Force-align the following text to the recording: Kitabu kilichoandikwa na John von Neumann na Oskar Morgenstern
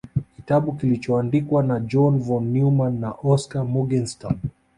Kitabu 0.35 0.73
kilichoandikwa 0.73 1.63
na 1.63 1.79
John 1.79 2.19
von 2.19 2.53
Neumann 2.53 2.99
na 2.99 3.11
Oskar 3.13 3.65
Morgenstern 3.65 4.39